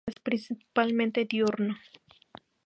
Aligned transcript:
Es 0.07 0.19
principalmente 0.19 1.25
diurno. 1.25 1.77